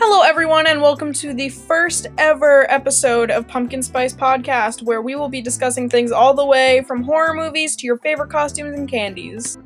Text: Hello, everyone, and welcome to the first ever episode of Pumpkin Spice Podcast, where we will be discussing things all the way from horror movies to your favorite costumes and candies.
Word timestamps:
Hello, 0.00 0.22
everyone, 0.22 0.68
and 0.68 0.80
welcome 0.80 1.12
to 1.14 1.34
the 1.34 1.48
first 1.48 2.06
ever 2.18 2.70
episode 2.70 3.32
of 3.32 3.48
Pumpkin 3.48 3.82
Spice 3.82 4.14
Podcast, 4.14 4.80
where 4.80 5.02
we 5.02 5.16
will 5.16 5.28
be 5.28 5.42
discussing 5.42 5.88
things 5.88 6.12
all 6.12 6.34
the 6.34 6.46
way 6.46 6.84
from 6.86 7.02
horror 7.02 7.34
movies 7.34 7.74
to 7.74 7.84
your 7.84 7.98
favorite 7.98 8.30
costumes 8.30 8.78
and 8.78 8.88
candies. 8.88 9.58